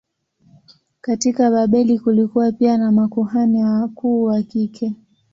[1.01, 4.95] Katika Babeli kulikuwa pia na makuhani wakuu wa kike.